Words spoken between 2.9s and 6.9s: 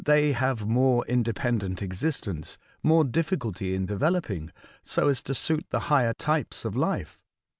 difficulty in developing, so as to suit the higher types of